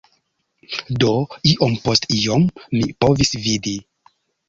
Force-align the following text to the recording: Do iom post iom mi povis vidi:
Do 1.03 1.11
iom 1.51 1.77
post 1.85 2.09
iom 2.23 2.51
mi 2.79 2.91
povis 3.07 3.37
vidi: 3.49 3.79